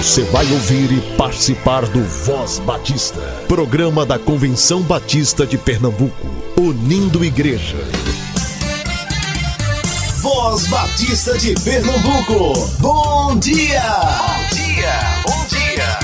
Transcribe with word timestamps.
Você 0.00 0.22
vai 0.24 0.50
ouvir 0.50 0.90
e 0.92 1.16
participar 1.18 1.84
do 1.84 2.02
Voz 2.02 2.58
Batista, 2.60 3.20
programa 3.46 4.06
da 4.06 4.18
Convenção 4.18 4.80
Batista 4.80 5.46
de 5.46 5.58
Pernambuco, 5.58 6.26
unindo 6.58 7.22
igreja. 7.22 7.76
Voz 10.22 10.66
Batista 10.68 11.36
de 11.36 11.52
Pernambuco, 11.62 12.66
bom 12.80 13.38
dia! 13.38 13.82
Bom 13.90 14.56
dia, 14.56 15.00
bom 15.26 15.46
dia! 15.48 15.98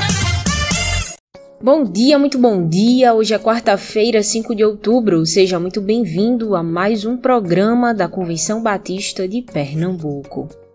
Bom 1.62 1.84
dia, 1.90 2.18
muito 2.18 2.38
bom 2.38 2.68
dia. 2.68 3.14
Hoje 3.14 3.32
é 3.32 3.38
quarta-feira, 3.38 4.22
5 4.22 4.54
de 4.54 4.62
outubro. 4.62 5.24
Seja 5.24 5.58
muito 5.58 5.80
bem-vindo 5.80 6.54
a 6.54 6.62
mais 6.62 7.06
um 7.06 7.16
programa 7.16 7.94
da 7.94 8.06
Convenção 8.06 8.62
Batista 8.62 9.26
de 9.26 9.40
Pernambuco. 9.40 10.65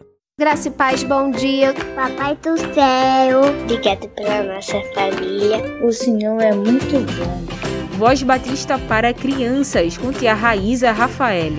Graça 0.41 0.69
e 0.69 0.71
paz, 0.71 1.03
bom 1.03 1.29
dia. 1.29 1.71
Papai 1.93 2.35
do 2.37 2.57
céu, 2.57 3.41
obrigado 3.61 4.09
pela 4.09 4.41
nossa 4.41 4.81
família. 4.95 5.61
O 5.83 5.91
Senhor 5.91 6.41
é 6.41 6.51
muito 6.51 6.97
bom. 7.15 7.95
Voz 7.95 8.23
Batista 8.23 8.79
para 8.79 9.13
crianças, 9.13 9.99
com 9.99 10.11
tia 10.11 10.33
Raíza 10.33 10.91
Rafael. 10.91 11.53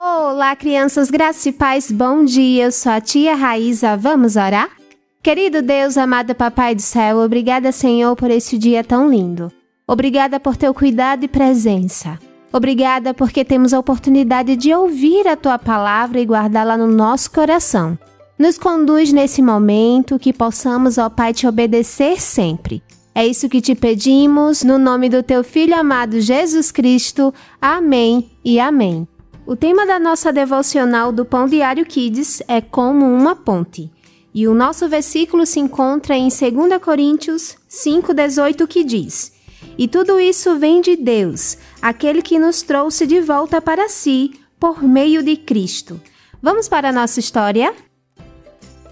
Olá, 0.00 0.56
crianças, 0.56 1.10
graça 1.10 1.50
e 1.50 1.52
paz, 1.52 1.92
bom 1.92 2.24
dia. 2.24 2.64
Eu 2.64 2.72
sou 2.72 2.90
a 2.90 3.02
tia 3.02 3.34
Raíza, 3.34 3.94
vamos 3.94 4.36
orar? 4.36 4.70
Querido 5.22 5.60
Deus, 5.60 5.98
amado 5.98 6.34
Papai 6.34 6.74
do 6.74 6.80
céu, 6.80 7.18
obrigada, 7.18 7.72
Senhor, 7.72 8.16
por 8.16 8.30
esse 8.30 8.56
dia 8.56 8.82
tão 8.82 9.10
lindo. 9.10 9.52
Obrigada 9.86 10.40
por 10.40 10.56
teu 10.56 10.72
cuidado 10.72 11.24
e 11.24 11.28
presença. 11.28 12.18
Obrigada 12.52 13.14
porque 13.14 13.44
temos 13.44 13.72
a 13.72 13.78
oportunidade 13.78 14.56
de 14.56 14.74
ouvir 14.74 15.26
a 15.26 15.36
tua 15.36 15.58
palavra 15.58 16.20
e 16.20 16.24
guardá-la 16.24 16.76
no 16.76 16.86
nosso 16.86 17.30
coração. 17.30 17.98
Nos 18.38 18.58
conduz 18.58 19.12
nesse 19.12 19.40
momento 19.40 20.18
que 20.18 20.32
possamos, 20.32 20.98
ó 20.98 21.08
Pai, 21.08 21.32
te 21.32 21.46
obedecer 21.46 22.20
sempre. 22.20 22.82
É 23.14 23.26
isso 23.26 23.48
que 23.48 23.60
te 23.60 23.74
pedimos, 23.74 24.62
no 24.62 24.78
nome 24.78 25.08
do 25.08 25.22
teu 25.22 25.44
Filho 25.44 25.74
amado 25.74 26.20
Jesus 26.20 26.72
Cristo. 26.72 27.32
Amém 27.60 28.30
e 28.44 28.58
amém. 28.58 29.06
O 29.46 29.54
tema 29.54 29.84
da 29.84 29.98
nossa 29.98 30.32
devocional 30.32 31.12
do 31.12 31.24
Pão 31.24 31.46
Diário 31.46 31.84
Kids 31.84 32.42
é 32.48 32.60
como 32.60 33.04
uma 33.04 33.34
ponte. 33.34 33.90
E 34.34 34.48
o 34.48 34.54
nosso 34.54 34.88
versículo 34.88 35.44
se 35.44 35.60
encontra 35.60 36.16
em 36.16 36.28
2 36.28 36.82
Coríntios 36.82 37.56
5,18 37.68 38.66
que 38.66 38.82
diz: 38.82 39.32
E 39.76 39.86
tudo 39.86 40.18
isso 40.18 40.58
vem 40.58 40.80
de 40.80 40.96
Deus, 40.96 41.58
aquele 41.82 42.22
que 42.22 42.38
nos 42.38 42.62
trouxe 42.62 43.06
de 43.06 43.20
volta 43.20 43.60
para 43.60 43.88
si 43.88 44.40
por 44.58 44.80
meio 44.84 45.20
de 45.22 45.36
Cristo. 45.36 46.00
Vamos 46.40 46.68
para 46.68 46.90
a 46.90 46.92
nossa 46.92 47.18
história? 47.18 47.74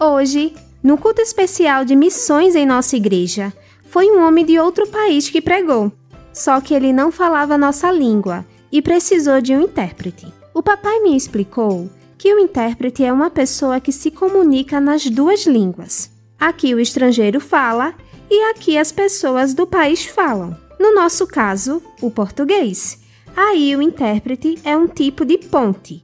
Hoje, 0.00 0.52
no 0.82 0.98
culto 0.98 1.20
especial 1.20 1.84
de 1.84 1.94
missões 1.94 2.56
em 2.56 2.66
nossa 2.66 2.96
igreja, 2.96 3.52
foi 3.84 4.10
um 4.10 4.26
homem 4.26 4.44
de 4.44 4.58
outro 4.58 4.88
país 4.88 5.30
que 5.30 5.40
pregou. 5.40 5.92
Só 6.32 6.60
que 6.60 6.74
ele 6.74 6.92
não 6.92 7.12
falava 7.12 7.56
nossa 7.56 7.90
língua 7.92 8.44
e 8.72 8.82
precisou 8.82 9.40
de 9.40 9.54
um 9.54 9.62
intérprete. 9.62 10.32
O 10.52 10.62
papai 10.62 11.00
me 11.00 11.16
explicou 11.16 11.88
que 12.18 12.32
o 12.34 12.38
intérprete 12.38 13.04
é 13.04 13.12
uma 13.12 13.30
pessoa 13.30 13.80
que 13.80 13.92
se 13.92 14.10
comunica 14.10 14.80
nas 14.80 15.06
duas 15.06 15.46
línguas. 15.46 16.10
Aqui 16.38 16.74
o 16.74 16.80
estrangeiro 16.80 17.40
fala 17.40 17.94
e 18.30 18.50
aqui 18.50 18.76
as 18.76 18.92
pessoas 18.92 19.54
do 19.54 19.66
país 19.66 20.06
falam. 20.06 20.56
No 20.80 20.94
nosso 20.94 21.26
caso, 21.26 21.82
o 22.00 22.10
português. 22.10 22.98
Aí 23.36 23.76
o 23.76 23.82
intérprete 23.82 24.58
é 24.64 24.74
um 24.74 24.88
tipo 24.88 25.26
de 25.26 25.36
ponte. 25.36 26.02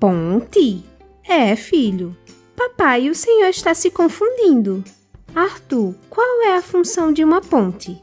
Ponte? 0.00 0.82
É, 1.22 1.54
filho. 1.54 2.16
Papai, 2.56 3.10
o 3.10 3.14
senhor 3.14 3.48
está 3.48 3.74
se 3.74 3.90
confundindo. 3.90 4.82
Arthur, 5.34 5.94
qual 6.08 6.42
é 6.44 6.56
a 6.56 6.62
função 6.62 7.12
de 7.12 7.22
uma 7.22 7.42
ponte? 7.42 8.02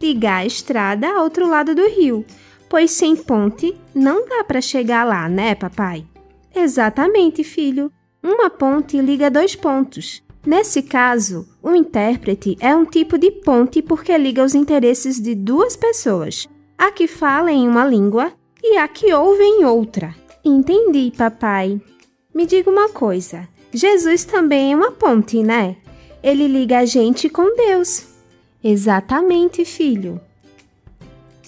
Ligar 0.00 0.38
a 0.38 0.46
estrada 0.46 1.06
ao 1.06 1.24
outro 1.24 1.46
lado 1.46 1.74
do 1.74 1.86
rio, 1.86 2.24
pois 2.66 2.92
sem 2.92 3.14
ponte 3.14 3.78
não 3.94 4.26
dá 4.26 4.42
para 4.42 4.62
chegar 4.62 5.04
lá, 5.04 5.28
né, 5.28 5.54
papai? 5.54 6.06
Exatamente, 6.54 7.44
filho. 7.44 7.92
Uma 8.22 8.48
ponte 8.48 8.98
liga 9.02 9.30
dois 9.30 9.54
pontos. 9.54 10.22
Nesse 10.48 10.80
caso, 10.80 11.46
o 11.62 11.74
intérprete 11.74 12.56
é 12.58 12.74
um 12.74 12.86
tipo 12.86 13.18
de 13.18 13.30
ponte 13.30 13.82
porque 13.82 14.16
liga 14.16 14.42
os 14.42 14.54
interesses 14.54 15.20
de 15.20 15.34
duas 15.34 15.76
pessoas, 15.76 16.48
a 16.78 16.90
que 16.90 17.06
fala 17.06 17.52
em 17.52 17.68
uma 17.68 17.84
língua 17.84 18.32
e 18.62 18.78
a 18.78 18.88
que 18.88 19.12
ouve 19.12 19.42
em 19.42 19.66
outra. 19.66 20.14
Entendi, 20.42 21.12
papai. 21.14 21.78
Me 22.34 22.46
diga 22.46 22.70
uma 22.70 22.88
coisa: 22.88 23.46
Jesus 23.70 24.24
também 24.24 24.72
é 24.72 24.76
uma 24.76 24.90
ponte, 24.90 25.42
né? 25.42 25.76
Ele 26.22 26.48
liga 26.48 26.78
a 26.78 26.86
gente 26.86 27.28
com 27.28 27.54
Deus. 27.54 28.06
Exatamente, 28.64 29.66
filho. 29.66 30.18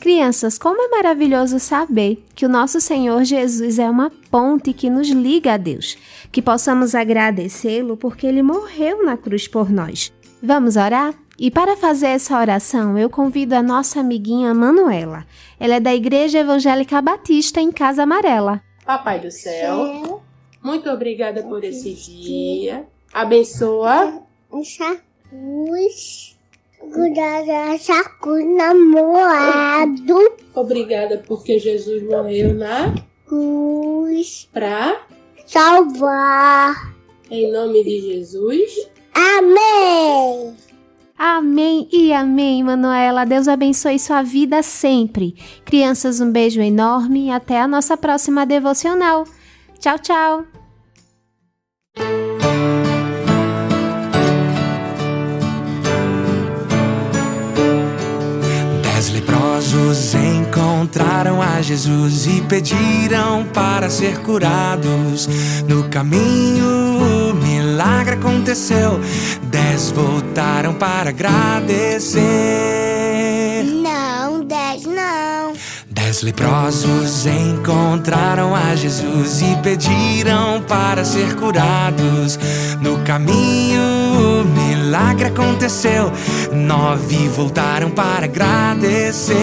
Crianças, 0.00 0.56
como 0.56 0.80
é 0.80 0.88
maravilhoso 0.88 1.60
saber 1.60 2.24
que 2.34 2.46
o 2.46 2.48
nosso 2.48 2.80
Senhor 2.80 3.22
Jesus 3.22 3.78
é 3.78 3.88
uma 3.88 4.10
ponte 4.30 4.72
que 4.72 4.88
nos 4.88 5.08
liga 5.08 5.52
a 5.52 5.56
Deus, 5.58 5.98
que 6.32 6.40
possamos 6.40 6.94
agradecê-lo 6.94 7.98
porque 7.98 8.26
ele 8.26 8.42
morreu 8.42 9.04
na 9.04 9.18
cruz 9.18 9.46
por 9.46 9.70
nós. 9.70 10.10
Vamos 10.42 10.76
orar? 10.76 11.14
E 11.38 11.50
para 11.50 11.76
fazer 11.76 12.08
essa 12.08 12.38
oração, 12.38 12.96
eu 12.98 13.10
convido 13.10 13.54
a 13.54 13.62
nossa 13.62 14.00
amiguinha 14.00 14.54
Manuela. 14.54 15.26
Ela 15.58 15.74
é 15.74 15.80
da 15.80 15.94
Igreja 15.94 16.38
Evangélica 16.38 17.00
Batista 17.02 17.60
em 17.60 17.70
Casa 17.70 18.04
Amarela. 18.04 18.62
Papai 18.86 19.20
do 19.20 19.30
céu, 19.30 20.22
muito 20.62 20.88
obrigada 20.88 21.42
por 21.42 21.62
esse 21.62 21.92
dia. 21.92 22.86
Abençoa. 23.12 24.22
Com 24.48 24.62
namorado. 28.56 30.32
Obrigada 30.54 31.22
porque 31.26 31.58
Jesus 31.58 32.02
morreu 32.02 32.54
na 32.54 32.94
cruz 33.26 34.48
pra 34.52 35.00
salvar. 35.46 36.94
Em 37.30 37.52
nome 37.52 37.84
de 37.84 38.00
Jesus. 38.00 38.88
Amém. 39.14 40.54
Amém 41.16 41.86
e 41.92 42.12
amém, 42.12 42.62
Manuela. 42.62 43.26
Deus 43.26 43.46
abençoe 43.46 43.98
sua 43.98 44.22
vida 44.22 44.62
sempre. 44.62 45.34
Crianças, 45.64 46.20
um 46.20 46.32
beijo 46.32 46.62
enorme 46.62 47.26
e 47.26 47.30
até 47.30 47.60
a 47.60 47.68
nossa 47.68 47.96
próxima 47.96 48.46
devocional. 48.46 49.24
Tchau, 49.78 49.98
tchau. 49.98 50.59
Encontraram 60.14 61.42
a 61.42 61.60
Jesus 61.60 62.26
e 62.26 62.40
pediram 62.42 63.44
para 63.52 63.90
ser 63.90 64.18
curados. 64.18 65.28
No 65.66 65.88
caminho, 65.88 67.30
o 67.30 67.34
milagre 67.34 68.14
aconteceu. 68.14 69.00
Dez 69.42 69.90
voltaram 69.90 70.74
para 70.74 71.10
agradecer. 71.10 72.20
Não, 73.64 74.44
dez 74.44 74.84
não. 74.84 75.54
Dez 75.90 76.22
leprosos 76.22 77.26
encontraram 77.26 78.54
a 78.54 78.76
Jesus 78.76 79.42
e 79.42 79.56
pediram 79.56 80.62
para 80.62 81.04
ser 81.04 81.34
curados. 81.34 82.38
No 82.80 82.98
caminho, 83.00 83.82
o 83.82 84.44
milagre 84.44 84.79
aconteceu. 84.94 86.12
Nove 86.52 87.28
voltaram 87.28 87.90
para 87.90 88.24
agradecer. 88.24 89.34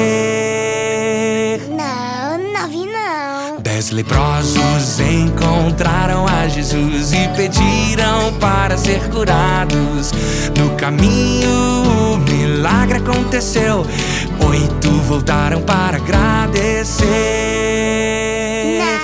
Não, 1.69 2.37
nove 2.53 2.85
não. 2.85 3.61
Dez 3.61 3.91
leprosos 3.91 4.99
encontraram 4.99 6.25
a 6.27 6.47
Jesus 6.47 7.13
e 7.13 7.27
pediram 7.35 8.33
para 8.39 8.77
ser 8.77 9.09
curados. 9.09 10.11
No 10.57 10.75
caminho, 10.75 11.49
o 12.13 12.17
milagre 12.17 12.97
aconteceu. 12.97 13.85
Oito 14.49 14.89
voltaram 15.07 15.61
para 15.61 15.97
agradecer. 15.97 17.05
Não, 18.79 18.96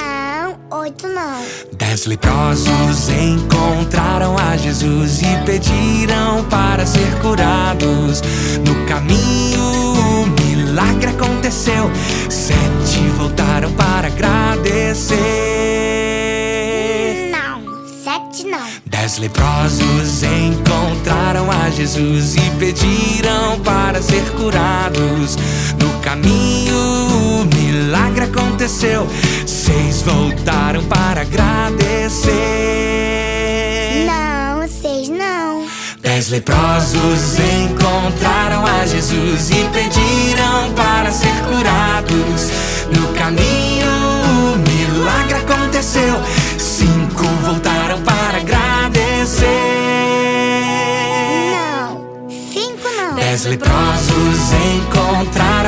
oito 0.74 1.08
não. 1.08 1.46
Dez 1.74 2.06
leprosos 2.06 3.10
encontraram 3.10 4.36
a 4.38 4.58
Jesus 4.58 5.22
e 5.22 5.38
pediram 5.46 6.44
para 6.46 6.86
ser 6.86 7.20
curados. 7.22 8.22
No 8.66 8.86
caminho, 8.88 9.62
o 9.62 10.26
milagre 10.42 11.12
aconteceu. 11.12 11.92
Sete 12.30 13.00
voltaram 13.18 13.72
para 13.74 14.08
agradecer. 14.08 15.16
Não, 17.32 17.62
sete 18.04 18.46
não. 18.46 18.68
Dez 18.86 19.20
leprosos 19.20 20.24
encontraram 20.24 21.52
a 21.52 21.70
Jesus 21.70 22.36
e 22.36 22.50
pediram 22.58 23.60
para 23.64 24.02
ser 24.02 24.24
curados. 24.32 25.38
No 25.80 26.00
caminho, 26.02 26.74
o 26.76 27.46
milagre 27.46 28.26
aconteceu. 28.26 29.08
Seis 29.64 30.02
voltaram 30.02 30.84
para 30.84 31.22
agradecer. 31.22 32.34
Não, 34.06 34.62
Dez 36.02 36.28
leprosos 36.28 37.40
encontraram 37.40 38.66
a 38.68 38.86
Jesus 38.86 39.52
e 39.52 39.64
pediram 39.74 40.74
para 40.76 41.10
ser 41.12 41.34
curados. 41.48 42.52
No 42.92 43.08
caminho, 43.14 43.88
o 44.54 44.58
milagre 44.58 45.36
aconteceu. 45.36 46.22
Cinco 46.58 47.24
voltaram 47.46 48.02
para 48.02 48.40
agradecer. 48.40 49.48
Não, 51.56 52.30
cinco 52.52 52.90
não. 52.98 53.16
Dez 53.16 53.46
leprosos 53.46 54.52
encontraram 54.76 55.63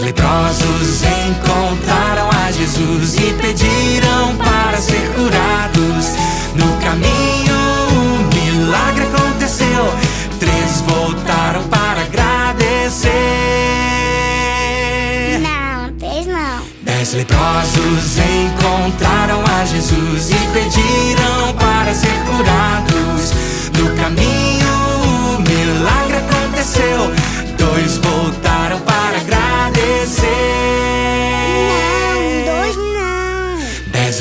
Dez 0.00 0.12
leprosos 0.12 1.02
encontraram 1.02 2.30
a 2.30 2.50
Jesus 2.50 3.16
e 3.16 3.34
pediram 3.34 4.34
para 4.38 4.78
ser 4.78 5.12
curados. 5.12 6.14
No 6.54 6.74
caminho, 6.82 7.54
o 7.92 8.24
milagre 8.34 9.04
aconteceu. 9.04 9.92
Três 10.38 10.80
voltaram 10.86 11.64
para 11.64 12.00
agradecer. 12.00 13.10
Não, 15.42 15.92
três 15.98 16.26
não. 16.26 16.62
Dez 16.80 17.12
leprosos 17.12 18.16
encontraram 18.16 19.44
a 19.44 19.66
Jesus 19.66 20.30
e 20.30 20.38
pediram 20.54 21.52
para 21.58 21.92
ser 21.92 22.16
curados. 22.24 23.34
No 23.78 23.94
caminho, 24.02 25.36
o 25.36 25.42
milagre 25.42 26.16
aconteceu. 26.16 27.29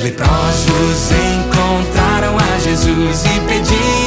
Leprosos 0.01 1.11
encontraram 1.11 2.37
a 2.37 2.59
Jesus 2.59 3.25
e 3.25 3.39
pediram 3.47 3.98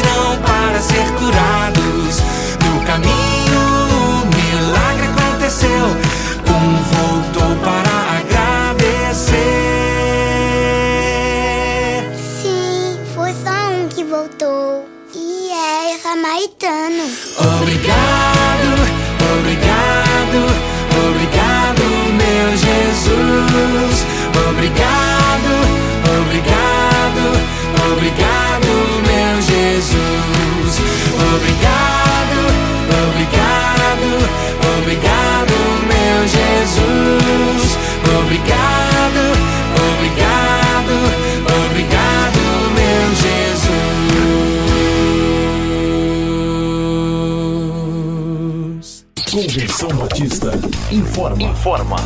Informa. 50.91 51.43
Informa. 51.43 51.97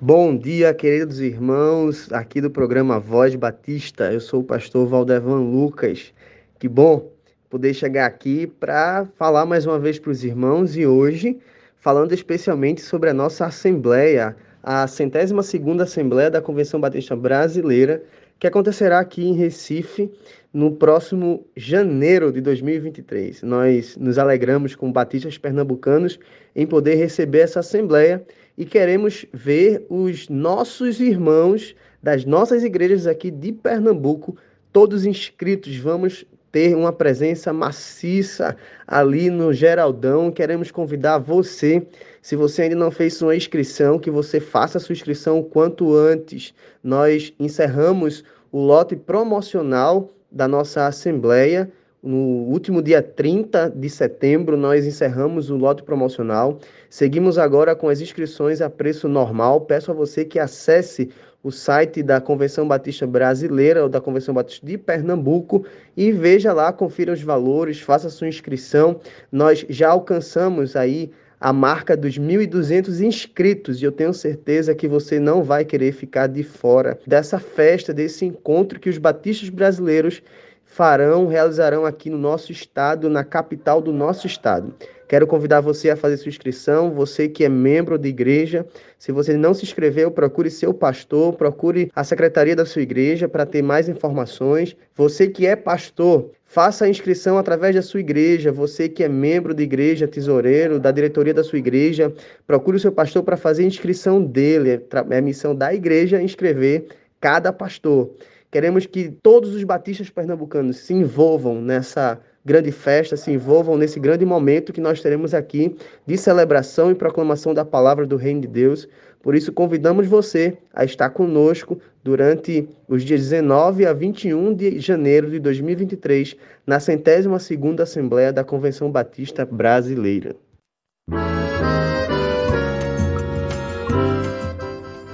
Bom 0.00 0.36
dia, 0.36 0.74
queridos 0.74 1.20
irmãos, 1.20 2.12
aqui 2.12 2.40
do 2.40 2.50
programa 2.50 3.00
Voz 3.00 3.34
Batista. 3.34 4.12
Eu 4.12 4.20
sou 4.20 4.40
o 4.40 4.44
pastor 4.44 4.86
Valdevan 4.86 5.40
Lucas. 5.40 6.12
Que 6.58 6.68
bom 6.68 7.10
poder 7.48 7.72
chegar 7.72 8.04
aqui 8.06 8.46
para 8.46 9.06
falar 9.16 9.46
mais 9.46 9.64
uma 9.64 9.78
vez 9.78 9.98
para 9.98 10.10
os 10.10 10.22
irmãos 10.22 10.76
e 10.76 10.86
hoje 10.86 11.40
falando 11.86 12.12
especialmente 12.12 12.80
sobre 12.80 13.10
a 13.10 13.14
nossa 13.14 13.46
assembleia, 13.46 14.34
a 14.60 14.88
centésima 14.88 15.42
segunda 15.42 15.84
assembleia 15.84 16.28
da 16.28 16.42
Convenção 16.42 16.80
Batista 16.80 17.14
Brasileira, 17.14 18.02
que 18.40 18.46
acontecerá 18.48 18.98
aqui 18.98 19.24
em 19.24 19.34
Recife 19.34 20.10
no 20.56 20.72
próximo 20.72 21.46
janeiro 21.54 22.32
de 22.32 22.40
2023. 22.40 23.42
Nós 23.42 23.94
nos 23.94 24.16
alegramos 24.16 24.74
com 24.74 24.90
batistas 24.90 25.36
pernambucanos 25.36 26.18
em 26.54 26.66
poder 26.66 26.94
receber 26.94 27.40
essa 27.40 27.60
assembleia 27.60 28.24
e 28.56 28.64
queremos 28.64 29.26
ver 29.34 29.84
os 29.90 30.30
nossos 30.30 30.98
irmãos 30.98 31.76
das 32.02 32.24
nossas 32.24 32.64
igrejas 32.64 33.06
aqui 33.06 33.30
de 33.30 33.52
Pernambuco, 33.52 34.34
todos 34.72 35.04
inscritos. 35.04 35.76
Vamos 35.76 36.24
ter 36.50 36.74
uma 36.74 36.90
presença 36.90 37.52
maciça 37.52 38.56
ali 38.86 39.28
no 39.28 39.52
Geraldão. 39.52 40.30
Queremos 40.30 40.70
convidar 40.70 41.18
você, 41.18 41.86
se 42.22 42.34
você 42.34 42.62
ainda 42.62 42.76
não 42.76 42.90
fez 42.90 43.12
sua 43.12 43.36
inscrição, 43.36 43.98
que 43.98 44.10
você 44.10 44.40
faça 44.40 44.78
a 44.78 44.80
sua 44.80 44.94
inscrição 44.94 45.38
o 45.38 45.44
quanto 45.44 45.94
antes. 45.94 46.54
Nós 46.82 47.30
encerramos 47.38 48.24
o 48.50 48.58
lote 48.58 48.96
promocional 48.96 50.16
da 50.36 50.46
nossa 50.46 50.86
assembleia 50.86 51.72
no 52.02 52.16
último 52.52 52.80
dia 52.80 53.02
30 53.02 53.70
de 53.74 53.90
setembro, 53.90 54.56
nós 54.56 54.86
encerramos 54.86 55.50
o 55.50 55.56
lote 55.56 55.82
promocional. 55.82 56.60
Seguimos 56.88 57.36
agora 57.36 57.74
com 57.74 57.88
as 57.88 58.00
inscrições 58.00 58.60
a 58.60 58.70
preço 58.70 59.08
normal. 59.08 59.62
Peço 59.62 59.90
a 59.90 59.94
você 59.94 60.24
que 60.24 60.38
acesse 60.38 61.10
o 61.42 61.50
site 61.50 62.02
da 62.02 62.20
Convenção 62.20 62.68
Batista 62.68 63.06
Brasileira 63.06 63.82
ou 63.82 63.88
da 63.88 64.00
Convenção 64.00 64.34
Batista 64.34 64.64
de 64.64 64.78
Pernambuco 64.78 65.64
e 65.96 66.12
veja 66.12 66.52
lá, 66.52 66.72
confira 66.72 67.12
os 67.12 67.22
valores, 67.22 67.80
faça 67.80 68.08
sua 68.08 68.28
inscrição. 68.28 69.00
Nós 69.32 69.66
já 69.68 69.88
alcançamos 69.88 70.76
aí 70.76 71.10
a 71.40 71.52
marca 71.52 71.96
dos 71.96 72.18
1.200 72.18 73.00
inscritos 73.00 73.80
e 73.80 73.84
eu 73.84 73.92
tenho 73.92 74.14
certeza 74.14 74.74
que 74.74 74.88
você 74.88 75.20
não 75.20 75.42
vai 75.42 75.64
querer 75.64 75.92
ficar 75.92 76.26
de 76.26 76.42
fora 76.42 76.98
dessa 77.06 77.38
festa, 77.38 77.92
desse 77.92 78.24
encontro 78.24 78.80
que 78.80 78.88
os 78.88 78.98
batistas 78.98 79.48
brasileiros 79.48 80.22
farão, 80.64 81.26
realizarão 81.26 81.84
aqui 81.84 82.10
no 82.10 82.18
nosso 82.18 82.52
estado, 82.52 83.08
na 83.08 83.22
capital 83.22 83.80
do 83.80 83.92
nosso 83.92 84.26
estado. 84.26 84.74
Quero 85.08 85.26
convidar 85.26 85.60
você 85.60 85.90
a 85.90 85.96
fazer 85.96 86.16
sua 86.16 86.30
inscrição, 86.30 86.92
você 86.92 87.28
que 87.28 87.44
é 87.44 87.48
membro 87.48 87.96
de 87.96 88.08
igreja. 88.08 88.66
Se 88.98 89.12
você 89.12 89.36
não 89.36 89.54
se 89.54 89.64
inscreveu, 89.64 90.10
procure 90.10 90.50
seu 90.50 90.74
pastor, 90.74 91.34
procure 91.34 91.90
a 91.94 92.02
secretaria 92.02 92.56
da 92.56 92.66
sua 92.66 92.82
igreja 92.82 93.28
para 93.28 93.46
ter 93.46 93.62
mais 93.62 93.88
informações. 93.88 94.76
Você 94.96 95.28
que 95.28 95.46
é 95.46 95.54
pastor, 95.54 96.32
faça 96.44 96.86
a 96.86 96.88
inscrição 96.88 97.38
através 97.38 97.76
da 97.76 97.82
sua 97.82 98.00
igreja. 98.00 98.50
Você 98.50 98.88
que 98.88 99.04
é 99.04 99.08
membro 99.08 99.54
de 99.54 99.62
igreja, 99.62 100.08
tesoureiro, 100.08 100.80
da 100.80 100.90
diretoria 100.90 101.32
da 101.32 101.44
sua 101.44 101.58
igreja, 101.58 102.12
procure 102.44 102.76
o 102.76 102.80
seu 102.80 102.90
pastor 102.90 103.22
para 103.22 103.36
fazer 103.36 103.62
a 103.62 103.66
inscrição 103.66 104.20
dele. 104.20 104.84
É 105.10 105.18
a 105.18 105.22
missão 105.22 105.54
da 105.54 105.72
igreja 105.72 106.20
inscrever 106.20 106.86
cada 107.20 107.52
pastor. 107.52 108.10
Queremos 108.50 108.86
que 108.86 109.08
todos 109.10 109.54
os 109.54 109.62
batistas 109.64 110.10
pernambucanos 110.10 110.78
se 110.78 110.94
envolvam 110.94 111.60
nessa 111.60 112.18
grande 112.46 112.70
festa, 112.70 113.16
se 113.16 113.32
envolvam 113.32 113.76
nesse 113.76 113.98
grande 113.98 114.24
momento 114.24 114.72
que 114.72 114.80
nós 114.80 115.02
teremos 115.02 115.34
aqui 115.34 115.76
de 116.06 116.16
celebração 116.16 116.92
e 116.92 116.94
proclamação 116.94 117.52
da 117.52 117.64
palavra 117.64 118.06
do 118.06 118.16
Reino 118.16 118.42
de 118.42 118.46
Deus. 118.46 118.88
Por 119.20 119.34
isso, 119.34 119.52
convidamos 119.52 120.06
você 120.06 120.56
a 120.72 120.84
estar 120.84 121.10
conosco 121.10 121.76
durante 122.04 122.68
os 122.88 123.02
dias 123.02 123.22
19 123.22 123.84
a 123.84 123.92
21 123.92 124.54
de 124.54 124.78
janeiro 124.78 125.28
de 125.28 125.40
2023, 125.40 126.36
na 126.64 126.78
centésima 126.78 127.40
segunda 127.40 127.82
Assembleia 127.82 128.32
da 128.32 128.44
Convenção 128.44 128.92
Batista 128.92 129.44
Brasileira. 129.44 130.36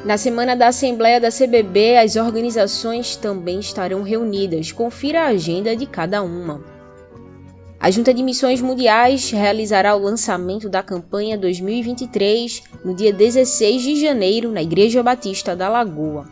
Na 0.05 0.19
semana 0.19 0.55
da 0.55 0.67
Assembleia 0.67 1.19
da 1.19 1.31
CBB, 1.31 1.97
as 1.97 2.17
organizações 2.17 3.17
também 3.17 3.61
estarão 3.61 4.03
reunidas. 4.03 4.71
Confira 4.71 5.23
a 5.23 5.29
agenda 5.29 5.75
de 5.75 5.87
cada 5.87 6.21
uma. 6.23 6.82
A 7.83 7.91
Junta 7.91 8.15
de 8.15 8.23
Missões 8.23 8.61
Mundiais 8.61 9.33
realizará 9.33 9.97
o 9.97 10.03
lançamento 10.05 10.69
da 10.69 10.85
campanha 10.85 11.37
2023 11.37 12.63
no 12.85 12.95
dia 12.95 13.13
16 13.13 13.83
de 13.83 14.01
janeiro 14.01 14.53
na 14.53 14.63
Igreja 14.63 15.03
Batista 15.03 15.57
da 15.57 15.69
Lagoa. 15.69 16.29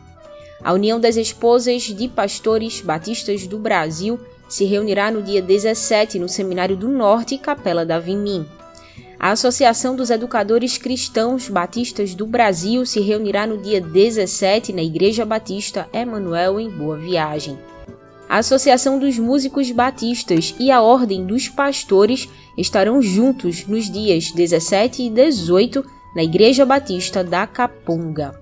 A 0.63 0.73
União 0.73 1.01
das 1.01 1.17
Esposas 1.17 1.83
de 1.83 2.07
Pastores 2.07 2.81
Batistas 2.81 3.49
do 3.49 3.59
Brasil 3.59 4.17
se 4.49 4.65
reunirá 4.65 5.11
no 5.11 5.25
dia 5.25 5.43
17 5.43 6.21
no 6.21 6.29
Seminário 6.29 6.77
do 6.77 6.87
Norte, 6.87 7.37
Capela 7.37 7.85
da 7.85 7.99
Vimim. 7.99 8.47
A 9.19 9.33
Associação 9.33 9.97
dos 9.97 10.09
Educadores 10.09 10.79
Cristãos 10.79 11.49
Batistas 11.49 12.15
do 12.15 12.29
Brasil 12.29 12.87
se 12.87 13.01
reunirá 13.01 13.45
no 13.45 13.59
dia 13.59 13.81
17 13.81 14.73
na 14.73 14.85
Igreja 14.85 15.27
Batista 15.27 15.89
Emanuel 15.93 16.61
em 16.61 16.71
Boa 16.71 16.97
Viagem 16.97 17.59
a 18.31 18.39
Associação 18.39 18.97
dos 18.97 19.19
Músicos 19.19 19.73
Batistas 19.73 20.55
e 20.57 20.71
a 20.71 20.81
Ordem 20.81 21.27
dos 21.27 21.49
Pastores 21.49 22.29
estarão 22.57 23.03
juntos 23.03 23.67
nos 23.67 23.91
dias 23.91 24.31
17 24.31 25.03
e 25.03 25.11
18 25.11 25.85
na 26.15 26.23
Igreja 26.23 26.65
Batista 26.65 27.25
da 27.25 27.45
Capunga. 27.45 28.41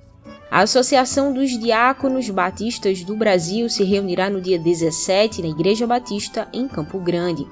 A 0.50 0.60
Associação 0.60 1.32
dos 1.32 1.58
Diáconos 1.58 2.28
Batistas 2.28 3.02
do 3.02 3.16
Brasil 3.16 3.66
se 3.70 3.82
reunirá 3.82 4.28
no 4.28 4.42
dia 4.42 4.58
17 4.58 5.40
na 5.40 5.48
Igreja 5.48 5.86
Batista 5.86 6.46
em 6.52 6.68
Campo 6.68 6.98
Grande. 6.98 7.46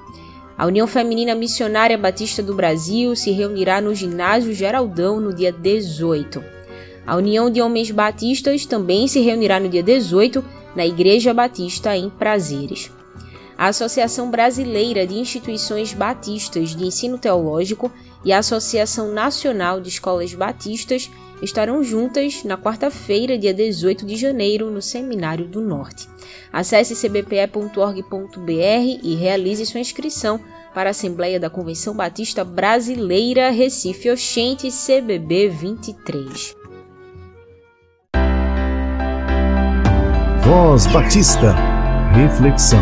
A 0.55 0.67
União 0.67 0.85
Feminina 0.85 1.33
Missionária 1.33 1.97
Batista 1.97 2.43
do 2.43 2.53
Brasil 2.53 3.15
se 3.15 3.31
reunirá 3.31 3.81
no 3.81 3.95
Ginásio 3.95 4.53
Geraldão 4.53 5.19
no 5.19 5.33
dia 5.33 5.51
18. 5.51 6.56
A 7.07 7.15
União 7.15 7.49
de 7.49 7.61
Homens 7.61 7.89
Batistas 7.89 8.65
também 8.65 9.07
se 9.07 9.21
reunirá 9.21 9.61
no 9.61 9.69
dia 9.69 9.81
18 9.81 10.43
na 10.75 10.85
Igreja 10.85 11.33
Batista 11.33 11.95
em 11.95 12.09
Prazeres. 12.09 12.91
A 13.57 13.67
Associação 13.67 14.29
Brasileira 14.29 15.07
de 15.07 15.15
Instituições 15.15 15.93
Batistas 15.93 16.75
de 16.75 16.85
Ensino 16.85 17.17
Teológico 17.17 17.89
e 18.25 18.33
a 18.33 18.39
Associação 18.39 19.13
Nacional 19.13 19.79
de 19.79 19.87
Escolas 19.87 20.33
Batistas 20.33 21.09
estarão 21.41 21.81
juntas 21.81 22.43
na 22.43 22.57
quarta-feira, 22.57 23.37
dia 23.37 23.53
18 23.53 24.05
de 24.05 24.17
janeiro, 24.17 24.69
no 24.69 24.81
Seminário 24.81 25.47
do 25.47 25.61
Norte. 25.61 26.09
Acesse 26.51 26.93
cbpe.org.br 26.93 28.51
e 29.01 29.15
realize 29.15 29.65
sua 29.65 29.79
inscrição 29.79 30.41
para 30.73 30.89
a 30.89 30.91
Assembleia 30.91 31.39
da 31.39 31.49
Convenção 31.49 31.95
Batista 31.95 32.43
Brasileira 32.43 33.49
Recife 33.49 34.11
Oxente 34.11 34.67
CBB 34.69 35.47
23. 35.47 36.66
Voz 40.47 40.87
Batista. 40.87 41.53
Reflexão. 42.15 42.79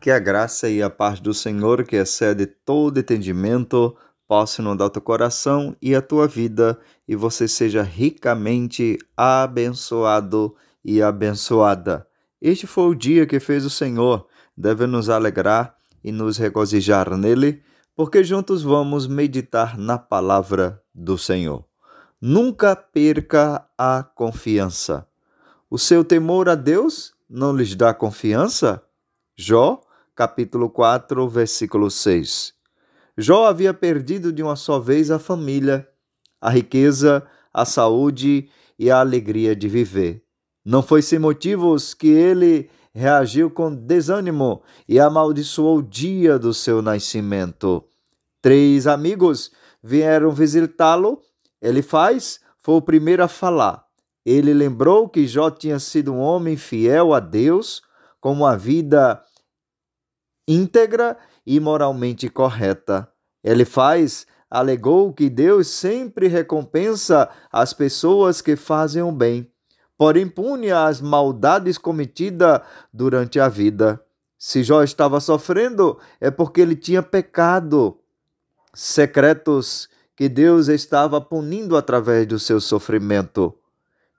Que 0.00 0.10
a 0.10 0.18
graça 0.18 0.70
e 0.70 0.82
a 0.82 0.88
paz 0.88 1.20
do 1.20 1.34
Senhor, 1.34 1.84
que 1.84 1.96
excede 1.96 2.46
todo 2.46 2.98
entendimento, 2.98 3.94
possa 4.26 4.62
inundar 4.62 4.88
teu 4.88 5.02
coração 5.02 5.76
e 5.82 5.94
a 5.94 6.00
tua 6.00 6.26
vida, 6.26 6.78
e 7.06 7.14
você 7.14 7.46
seja 7.46 7.82
ricamente 7.82 8.96
abençoado 9.14 10.56
e 10.82 11.02
abençoada. 11.02 12.06
Este 12.40 12.66
foi 12.66 12.84
o 12.84 12.94
dia 12.94 13.26
que 13.26 13.38
fez 13.38 13.66
o 13.66 13.70
Senhor, 13.70 14.26
deve 14.56 14.86
nos 14.86 15.10
alegrar 15.10 15.74
e 16.02 16.10
nos 16.10 16.38
regozijar 16.38 17.14
nele, 17.18 17.62
porque 17.94 18.24
juntos 18.24 18.62
vamos 18.62 19.06
meditar 19.06 19.76
na 19.76 19.98
palavra 19.98 20.80
do 20.94 21.18
Senhor. 21.18 21.68
Nunca 22.20 22.74
perca 22.74 23.64
a 23.78 24.02
confiança. 24.02 25.06
O 25.70 25.78
seu 25.78 26.02
temor 26.02 26.48
a 26.48 26.56
Deus 26.56 27.14
não 27.30 27.54
lhes 27.56 27.76
dá 27.76 27.94
confiança? 27.94 28.82
Jó, 29.36 29.80
capítulo 30.16 30.68
4, 30.68 31.28
versículo 31.28 31.88
6. 31.88 32.52
Jó 33.16 33.46
havia 33.46 33.72
perdido 33.72 34.32
de 34.32 34.42
uma 34.42 34.56
só 34.56 34.80
vez 34.80 35.12
a 35.12 35.20
família, 35.20 35.88
a 36.40 36.50
riqueza, 36.50 37.24
a 37.54 37.64
saúde 37.64 38.50
e 38.76 38.90
a 38.90 38.98
alegria 38.98 39.54
de 39.54 39.68
viver. 39.68 40.24
Não 40.64 40.82
foi 40.82 41.02
sem 41.02 41.20
motivos 41.20 41.94
que 41.94 42.08
ele 42.08 42.68
reagiu 42.92 43.48
com 43.48 43.72
desânimo 43.72 44.60
e 44.88 44.98
amaldiçoou 44.98 45.78
o 45.78 45.82
dia 45.82 46.36
do 46.36 46.52
seu 46.52 46.82
nascimento. 46.82 47.84
Três 48.42 48.88
amigos 48.88 49.52
vieram 49.80 50.32
visitá-lo 50.32 51.22
ele 51.60 51.82
faz, 51.82 52.40
foi 52.58 52.74
o 52.76 52.82
primeiro 52.82 53.22
a 53.22 53.28
falar. 53.28 53.84
Ele 54.24 54.52
lembrou 54.52 55.08
que 55.08 55.26
Jó 55.26 55.50
tinha 55.50 55.78
sido 55.78 56.12
um 56.12 56.18
homem 56.18 56.56
fiel 56.56 57.14
a 57.14 57.20
Deus, 57.20 57.82
com 58.20 58.32
uma 58.32 58.56
vida 58.56 59.22
íntegra 60.46 61.16
e 61.46 61.58
moralmente 61.60 62.28
correta. 62.28 63.10
Ele 63.42 63.64
faz, 63.64 64.26
alegou 64.50 65.12
que 65.12 65.30
Deus 65.30 65.68
sempre 65.68 66.26
recompensa 66.26 67.28
as 67.50 67.72
pessoas 67.72 68.40
que 68.40 68.56
fazem 68.56 69.02
o 69.02 69.12
bem, 69.12 69.50
porém 69.96 70.28
pune 70.28 70.70
as 70.70 71.00
maldades 71.00 71.78
cometidas 71.78 72.60
durante 72.92 73.40
a 73.40 73.48
vida. 73.48 74.02
Se 74.38 74.62
Jó 74.62 74.82
estava 74.82 75.20
sofrendo, 75.20 75.98
é 76.20 76.30
porque 76.30 76.60
ele 76.60 76.76
tinha 76.76 77.02
pecado 77.02 77.98
secretos 78.74 79.88
que 80.18 80.28
Deus 80.28 80.66
estava 80.66 81.20
punindo 81.20 81.76
através 81.76 82.26
do 82.26 82.40
seu 82.40 82.60
sofrimento. 82.60 83.54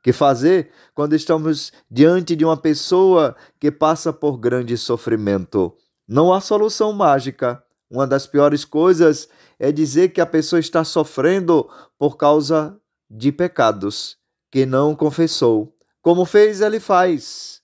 Que 0.02 0.14
fazer 0.14 0.72
quando 0.96 1.14
estamos 1.14 1.74
diante 1.92 2.38
de 2.38 2.46
uma 2.46 2.56
pessoa 2.56 3.36
que 3.60 3.70
passa 3.70 4.14
por 4.14 4.38
grande 4.38 4.78
sofrimento? 4.78 5.76
Não 6.08 6.32
há 6.34 6.40
solução 6.40 6.94
mágica. 6.94 7.62
Uma 7.92 8.08
das 8.08 8.26
piores 8.26 8.64
coisas 8.64 9.28
é 9.60 9.74
dizer 9.74 10.14
que 10.14 10.22
a 10.22 10.26
pessoa 10.26 10.62
está 10.62 10.86
sofrendo 10.86 11.70
por 11.98 12.16
causa 12.16 12.80
de 13.12 13.30
pecados 13.30 14.16
que 14.50 14.66
não 14.66 14.96
confessou. 14.96 15.76
Como 16.02 16.24
fez, 16.24 16.62
ele 16.62 16.80
faz. 16.80 17.60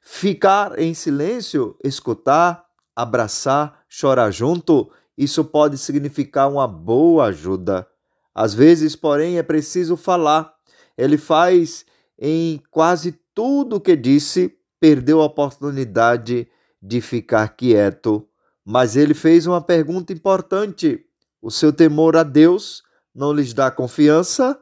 Ficar 0.00 0.78
em 0.78 0.94
silêncio, 0.94 1.76
escutar, 1.84 2.64
abraçar, 2.96 3.82
chorar 3.86 4.30
junto 4.30 4.90
isso 5.16 5.44
pode 5.44 5.78
significar 5.78 6.50
uma 6.50 6.68
boa 6.68 7.26
ajuda. 7.26 7.86
Às 8.34 8.52
vezes, 8.52 8.94
porém, 8.94 9.38
é 9.38 9.42
preciso 9.42 9.96
falar. 9.96 10.52
Ele 10.96 11.16
faz 11.16 11.86
em 12.18 12.62
quase 12.70 13.18
tudo 13.34 13.80
que 13.80 13.96
disse, 13.96 14.54
perdeu 14.78 15.20
a 15.20 15.24
oportunidade 15.24 16.46
de 16.82 17.00
ficar 17.00 17.48
quieto. 17.48 18.28
Mas 18.64 18.96
ele 18.96 19.14
fez 19.14 19.46
uma 19.46 19.60
pergunta 19.60 20.12
importante: 20.12 21.04
o 21.40 21.50
seu 21.50 21.72
temor 21.72 22.16
a 22.16 22.22
Deus 22.22 22.82
não 23.14 23.32
lhes 23.32 23.54
dá 23.54 23.70
confiança? 23.70 24.60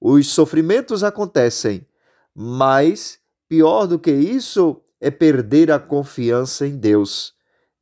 Os 0.00 0.28
sofrimentos 0.28 1.02
acontecem, 1.02 1.86
mas 2.34 3.18
pior 3.48 3.86
do 3.86 3.98
que 3.98 4.12
isso 4.12 4.80
é 5.00 5.10
perder 5.10 5.70
a 5.72 5.78
confiança 5.78 6.66
em 6.66 6.76
Deus. 6.76 7.32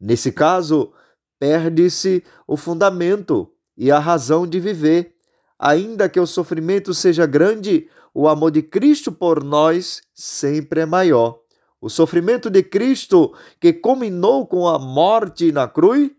Nesse 0.00 0.30
caso, 0.32 0.92
perde-se 1.38 2.22
o 2.46 2.56
fundamento 2.56 3.50
e 3.76 3.90
a 3.90 3.98
razão 3.98 4.46
de 4.46 4.58
viver. 4.58 5.14
Ainda 5.58 6.08
que 6.08 6.20
o 6.20 6.26
sofrimento 6.26 6.92
seja 6.92 7.26
grande, 7.26 7.88
o 8.12 8.28
amor 8.28 8.50
de 8.50 8.62
Cristo 8.62 9.10
por 9.10 9.42
nós 9.42 10.02
sempre 10.14 10.80
é 10.80 10.86
maior. 10.86 11.40
O 11.80 11.88
sofrimento 11.88 12.50
de 12.50 12.62
Cristo, 12.62 13.34
que 13.60 13.72
culminou 13.72 14.46
com 14.46 14.66
a 14.66 14.78
morte 14.78 15.52
na 15.52 15.68
cruz, 15.68 16.10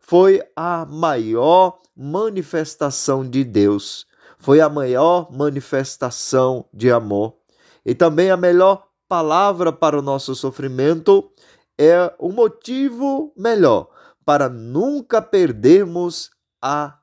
foi 0.00 0.42
a 0.56 0.84
maior 0.86 1.78
manifestação 1.96 3.28
de 3.28 3.44
Deus. 3.44 4.06
Foi 4.38 4.60
a 4.60 4.68
maior 4.68 5.30
manifestação 5.32 6.66
de 6.72 6.90
amor. 6.90 7.34
E 7.84 7.94
também 7.94 8.30
a 8.30 8.36
melhor 8.36 8.86
palavra 9.08 9.72
para 9.72 9.98
o 9.98 10.02
nosso 10.02 10.34
sofrimento 10.34 11.30
é 11.78 12.12
o 12.18 12.30
motivo 12.30 13.32
melhor 13.36 13.93
para 14.24 14.48
nunca 14.48 15.20
perdermos 15.20 16.30
a 16.60 16.98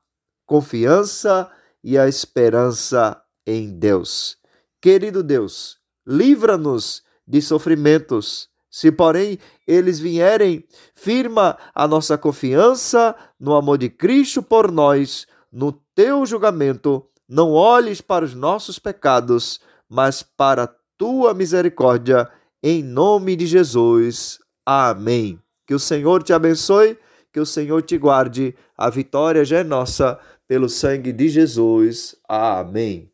confiança 0.45 1.49
e 1.83 1.97
a 1.97 2.07
esperança 2.07 3.21
em 3.45 3.77
Deus. 3.77 4.37
Querido 4.81 5.23
Deus, 5.23 5.77
livra-nos 6.05 7.03
de 7.27 7.41
sofrimentos. 7.41 8.49
Se, 8.69 8.91
porém, 8.91 9.37
eles 9.67 9.99
vierem, 9.99 10.65
firma 10.95 11.57
a 11.75 11.87
nossa 11.87 12.17
confiança 12.17 13.15
no 13.39 13.53
amor 13.53 13.77
de 13.77 13.89
Cristo 13.89 14.41
por 14.41 14.71
nós, 14.71 15.27
no 15.51 15.73
teu 15.93 16.25
julgamento. 16.25 17.05
Não 17.27 17.51
olhes 17.51 18.01
para 18.01 18.25
os 18.25 18.33
nossos 18.33 18.79
pecados, 18.79 19.59
mas 19.89 20.23
para 20.23 20.63
a 20.63 20.69
tua 20.97 21.33
misericórdia, 21.33 22.29
em 22.63 22.81
nome 22.81 23.35
de 23.35 23.45
Jesus. 23.45 24.39
Amém. 24.65 25.39
Que 25.67 25.73
o 25.73 25.79
Senhor 25.79 26.23
te 26.23 26.33
abençoe, 26.33 26.97
que 27.31 27.39
o 27.39 27.45
Senhor 27.45 27.81
te 27.81 27.97
guarde. 27.97 28.55
A 28.77 28.89
vitória 28.89 29.43
já 29.45 29.59
é 29.59 29.63
nossa 29.63 30.19
pelo 30.47 30.67
sangue 30.69 31.11
de 31.11 31.29
Jesus. 31.29 32.15
Amém. 32.27 33.09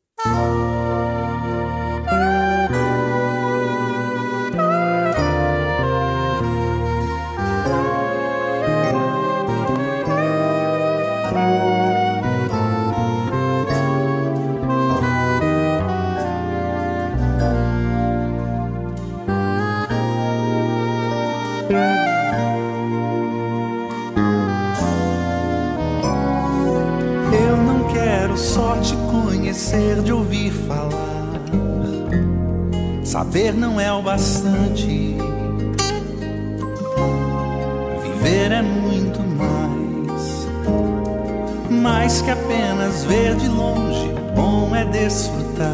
Mais 41.99 42.21
que 42.21 42.29
apenas 42.29 43.03
ver 43.05 43.35
de 43.35 43.47
longe, 43.47 44.07
bom 44.35 44.73
é 44.75 44.85
desfrutar 44.85 45.73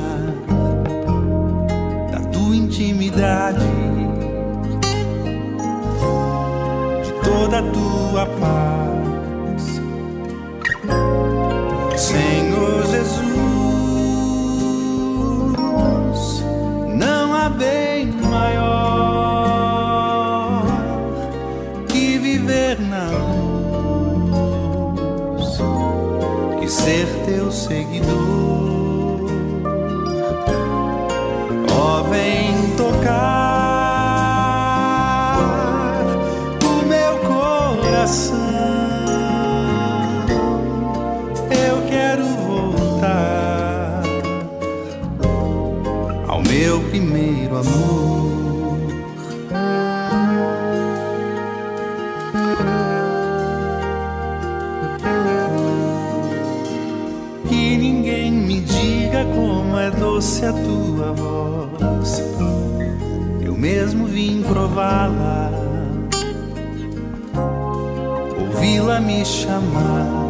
da 2.09 2.19
tua 2.31 2.55
intimidade, 2.55 3.59
de 7.03 7.11
toda 7.29 7.59
a 7.59 7.63
tua 7.63 8.25
paz. 8.39 9.81
Senhor 11.99 12.42
a 60.45 60.53
tua 60.53 61.13
voz. 61.13 62.21
Eu 63.41 63.55
mesmo 63.55 64.05
vim 64.05 64.43
prová-la, 64.43 65.51
ouvi-la 68.39 68.99
me 68.99 69.25
chamar. 69.25 70.23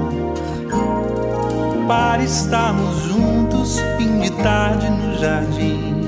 Para 1.88 2.24
estarmos 2.24 2.96
juntos, 3.04 3.80
fim 3.98 4.20
de 4.20 4.32
tarde 4.32 4.90
no 4.90 5.18
jardim. 5.18 6.08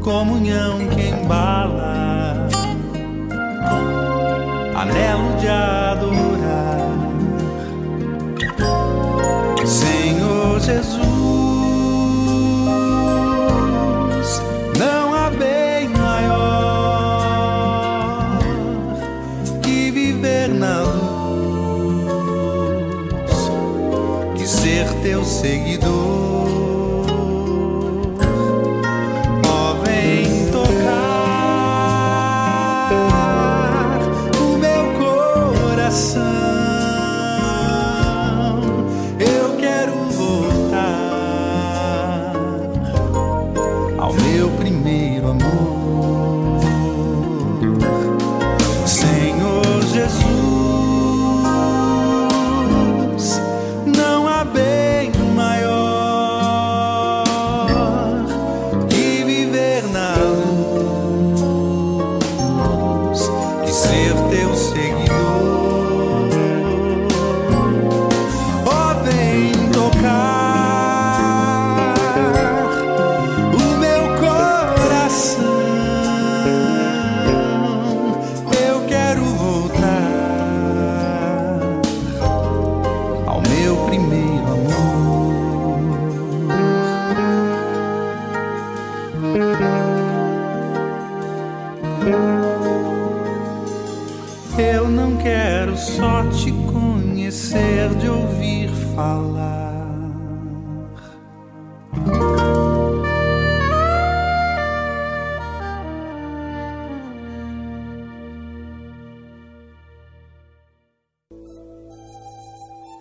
Comunhão 0.00 0.78
que 0.88 1.08
embala, 1.08 2.48
anelo 4.74 5.36
de 5.40 5.48
adorar, 5.48 6.21
seguidor. 25.42 26.21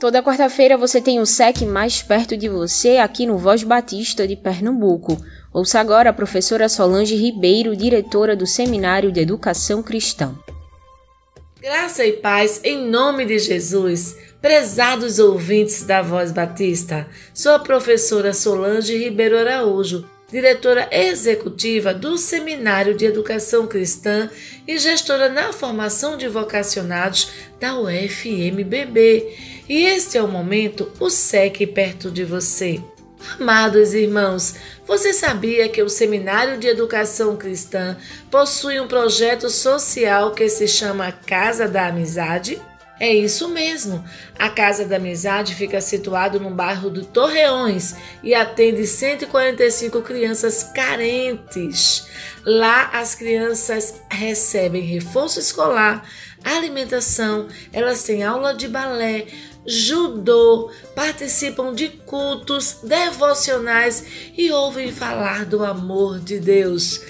Toda 0.02 0.24
quarta-feira 0.24 0.80
você 0.80 1.00
tem 1.00 1.20
o 1.20 1.28
SEC 1.28 1.64
mais 1.64 2.02
perto 2.02 2.36
de 2.36 2.50
você 2.50 2.98
aqui 2.98 3.28
no 3.28 3.38
Voz 3.38 3.62
Batista 3.62 4.28
de 4.28 4.36
Pernambuco. 4.36 5.16
Ouça 5.54 5.80
agora 5.80 6.10
a 6.10 6.14
professora 6.14 6.68
Solange 6.68 7.16
Ribeiro, 7.16 7.76
diretora 7.76 8.36
do 8.36 8.48
Seminário 8.48 9.12
de 9.12 9.20
Educação 9.20 9.84
Cristã. 9.84 10.36
Graça 11.62 12.04
e 12.04 12.14
paz 12.14 12.62
em 12.64 12.90
nome 12.90 13.26
de 13.26 13.38
Jesus. 13.38 14.18
Prezados 14.42 15.20
ouvintes 15.20 15.84
da 15.84 16.02
Voz 16.02 16.32
Batista, 16.32 17.08
sou 17.32 17.52
a 17.52 17.60
professora 17.60 18.34
Solange 18.34 18.98
Ribeiro 18.98 19.38
Araújo, 19.38 20.10
diretora 20.32 20.90
executiva 20.92 21.94
do 21.94 22.18
Seminário 22.18 22.96
de 22.96 23.06
Educação 23.06 23.68
Cristã 23.68 24.32
e 24.68 24.80
gestora 24.80 25.30
na 25.30 25.54
formação 25.54 26.18
de 26.18 26.28
vocacionados 26.28 27.32
da 27.60 27.78
UFMBB. 27.78 29.51
E 29.68 29.84
este 29.84 30.18
é 30.18 30.24
o 30.24 30.28
momento, 30.28 30.92
o 31.00 31.10
SEC 31.10 31.68
perto 31.68 32.12
de 32.12 32.24
você. 32.24 32.82
Amados 33.40 33.94
irmãos, 33.94 34.56
você 34.86 35.14
sabia 35.14 35.70
que 35.70 35.82
o 35.82 35.90
Seminário 35.90 36.58
de 36.58 36.68
Educação 36.68 37.38
Cristã 37.38 37.96
possui 38.30 38.80
um 38.80 38.88
projeto 38.88 39.50
social 39.50 40.32
que 40.32 40.50
se 40.50 40.68
chama 40.68 41.12
Casa 41.12 41.68
da 41.68 41.88
Amizade? 41.88 42.60
É 43.00 43.12
isso 43.12 43.50
mesmo. 43.50 44.04
A 44.38 44.48
Casa 44.48 44.86
da 44.86 44.98
Amizade 44.98 45.56
fica 45.56 45.82
situado 45.82 46.40
no 46.40 46.52
bairro 46.52 46.88
do 46.88 47.04
Torreões 47.04 47.96
e 48.22 48.36
atende 48.36 48.86
145 48.86 50.04
crianças 50.04 50.64
carentes. 50.64 52.06
Lá 52.46 52.92
as 52.94 53.16
crianças 53.16 53.96
recebem 54.08 54.84
reforço 54.84 55.40
escolar, 55.40 56.08
alimentação, 56.44 57.48
elas 57.74 58.04
têm 58.04 58.24
aula 58.24 58.54
de 58.54 58.68
balé, 58.68 59.26
judô, 59.66 60.72
participam 60.96 61.74
de 61.74 61.90
cultos 61.90 62.80
devocionais 62.84 64.04
e 64.38 64.52
ouvem 64.52 64.92
falar 64.92 65.46
do 65.46 65.64
amor 65.64 66.20
de 66.20 66.40
Deus. 66.40 67.02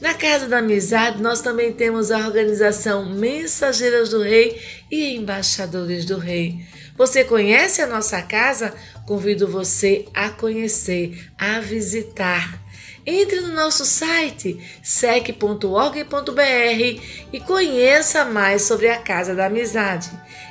Na 0.00 0.14
Casa 0.14 0.48
da 0.48 0.58
Amizade, 0.58 1.22
nós 1.22 1.42
também 1.42 1.72
temos 1.72 2.10
a 2.10 2.18
organização 2.18 3.04
Mensageiras 3.04 4.08
do 4.08 4.22
Rei 4.22 4.60
e 4.90 5.14
Embaixadores 5.14 6.06
do 6.06 6.16
Rei. 6.16 6.64
Você 6.96 7.22
conhece 7.22 7.82
a 7.82 7.86
nossa 7.86 8.20
casa? 8.22 8.74
Convido 9.06 9.46
você 9.46 10.06
a 10.14 10.30
conhecer, 10.30 11.30
a 11.38 11.60
visitar. 11.60 12.58
Entre 13.06 13.40
no 13.40 13.54
nosso 13.54 13.84
site 13.84 14.58
sec.org.br 14.82 15.60
e 17.32 17.40
conheça 17.40 18.24
mais 18.24 18.62
sobre 18.62 18.88
a 18.88 18.98
Casa 18.98 19.34
da 19.34 19.46
Amizade. 19.46 20.10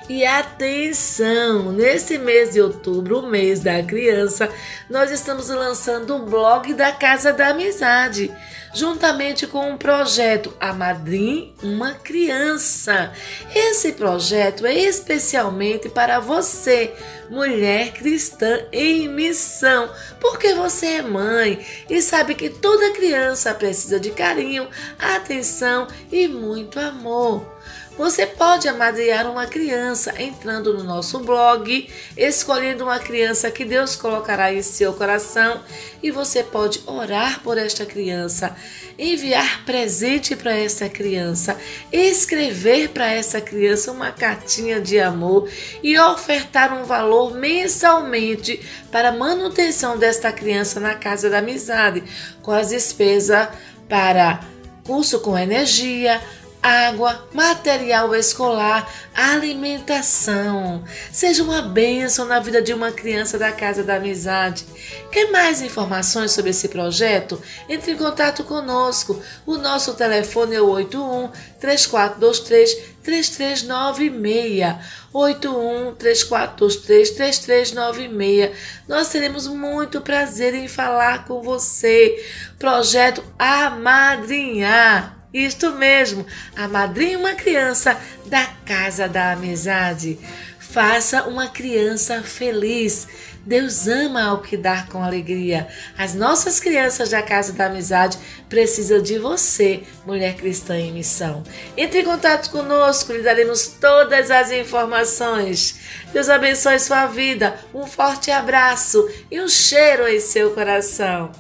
E 0.10 0.26
atenção, 0.26 1.72
nesse 1.72 2.18
mês 2.18 2.54
de 2.54 2.60
outubro, 2.60 3.20
o 3.20 3.30
mês 3.30 3.60
da 3.60 3.84
criança, 3.84 4.50
nós 4.90 5.12
estamos 5.12 5.50
lançando 5.50 6.16
o 6.16 6.26
blog 6.26 6.74
da 6.74 6.92
Casa 6.92 7.32
da 7.32 7.50
Amizade, 7.50 8.34
juntamente 8.74 9.46
com 9.46 9.70
o 9.70 9.74
um 9.74 9.78
projeto 9.78 10.52
Amadrim 10.60 11.54
uma 11.62 11.94
criança. 11.94 13.14
Esse 13.54 13.92
projeto 13.92 14.66
é 14.66 14.74
especialmente 14.74 15.90
para 15.90 16.20
você, 16.20 16.92
mulher 17.30 17.94
cristã 17.94 18.62
em 18.72 19.08
missão, 19.08 19.92
porque 20.20 20.56
você 20.56 20.88
é 20.88 21.02
mãe 21.04 21.64
e 21.88 22.02
sabe 22.02 22.34
que 22.34 22.50
toda 22.50 22.94
criança 22.94 23.54
precisa 23.54 24.00
de 24.00 24.10
carinho, 24.10 24.68
atenção 24.98 25.88
e 26.12 26.28
muito 26.28 26.80
amor. 26.80 27.59
Você 28.00 28.26
pode 28.26 28.66
amadrear 28.66 29.30
uma 29.30 29.46
criança 29.46 30.14
entrando 30.22 30.74
no 30.74 30.86
nosso 30.86 31.20
blog, 31.20 31.90
escolhendo 32.16 32.86
uma 32.86 32.98
criança 32.98 33.52
que 33.52 33.66
Deus 33.66 33.98
colocará 33.98 34.54
em 34.54 34.62
seu 34.62 34.94
coração 34.94 35.60
e 36.02 36.10
você 36.10 36.42
pode 36.42 36.82
orar 36.86 37.42
por 37.44 37.58
esta 37.58 37.86
criança, 37.86 38.56
enviar 38.98 39.66
presente 39.66 40.34
para 40.34 40.56
essa 40.56 40.88
criança, 40.88 41.58
escrever 41.92 42.88
para 42.92 43.12
essa 43.12 43.42
criança 43.42 43.92
uma 43.92 44.14
cartinha 44.14 44.80
de 44.80 44.98
amor 44.98 45.50
e 45.84 46.00
ofertar 46.00 46.72
um 46.72 46.86
valor 46.86 47.36
mensalmente 47.36 48.66
para 48.90 49.12
manutenção 49.12 49.98
desta 49.98 50.32
criança 50.32 50.80
na 50.80 50.96
casa 50.96 51.30
da 51.30 51.40
amizade, 51.40 52.02
com 52.42 52.52
as 52.52 52.70
despesas 52.70 53.50
para 53.90 54.40
curso 54.86 55.20
com 55.20 55.38
energia, 55.38 56.22
água, 56.62 57.28
material 57.34 58.14
escolar, 58.16 58.92
alimentação. 59.14 60.84
Seja 61.12 61.44
uma 61.44 61.62
bênção 61.62 62.26
na 62.26 62.40
vida 62.40 62.62
de 62.62 62.74
uma 62.74 62.92
criança 62.92 63.38
da 63.38 63.52
Casa 63.52 63.84
da 63.84 63.96
Amizade. 63.96 64.66
Quer 65.12 65.32
mais 65.32 65.62
informações 65.62 66.32
sobre 66.32 66.52
esse 66.52 66.68
projeto? 66.68 67.42
Entre 67.68 67.94
em 67.94 67.98
contato 67.98 68.44
conosco. 68.44 69.22
O 69.46 69.58
nosso 69.58 69.94
telefone 69.94 70.56
é 70.56 70.62
o 70.62 70.70
81 70.70 71.30
3423 71.60 72.78
3396 73.04 74.76
81 75.12 75.96
3423 75.96 77.10
3396. 77.12 78.52
Nós 78.88 79.10
teremos 79.10 79.48
muito 79.48 80.02
prazer 80.02 80.54
em 80.54 80.68
falar 80.68 81.26
com 81.26 81.42
você. 81.42 82.24
Projeto 82.58 83.24
Amadrinhar 83.38 85.19
isto 85.34 85.72
mesmo, 85.74 86.26
a 86.56 86.68
madrinha 86.68 87.18
uma 87.18 87.36
criança 87.36 88.00
da 88.26 88.46
Casa 88.66 89.08
da 89.08 89.32
Amizade. 89.32 90.18
Faça 90.60 91.24
uma 91.24 91.48
criança 91.48 92.22
feliz. 92.22 93.08
Deus 93.46 93.88
ama 93.88 94.24
ao 94.24 94.42
que 94.42 94.56
dar 94.56 94.88
com 94.88 95.02
alegria. 95.04 95.68
As 95.98 96.14
nossas 96.14 96.60
crianças 96.60 97.10
da 97.10 97.22
Casa 97.24 97.54
da 97.54 97.66
Amizade 97.66 98.20
precisam 98.48 99.02
de 99.02 99.18
você, 99.18 99.82
mulher 100.06 100.36
cristã 100.36 100.78
em 100.78 100.92
missão. 100.92 101.44
Entre 101.76 102.02
em 102.02 102.06
contato 102.06 102.52
conosco, 102.52 103.12
lhe 103.12 103.24
daremos 103.24 103.68
todas 103.68 104.30
as 104.30 104.52
informações. 104.52 105.80
Deus 106.14 106.30
abençoe 106.30 106.80
sua 106.80 107.08
vida. 107.08 107.60
Um 107.74 107.88
forte 107.88 108.30
abraço 108.30 109.10
e 109.32 109.42
um 109.42 109.48
cheiro 109.48 110.08
em 110.08 110.20
seu 110.20 110.52
coração. 110.52 111.32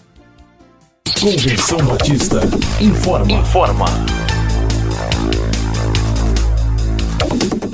Convenção 1.22 1.80
Batista 1.80 2.40
informa. 2.80 3.30
Informa. 3.30 3.86